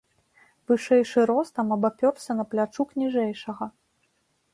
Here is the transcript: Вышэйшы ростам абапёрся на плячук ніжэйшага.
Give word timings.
Вышэйшы 0.69 1.21
ростам 1.31 1.67
абапёрся 1.75 2.31
на 2.39 2.43
плячук 2.53 2.89
ніжэйшага. 3.03 3.65